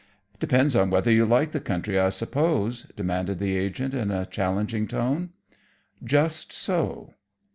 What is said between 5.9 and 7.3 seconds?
"Just so."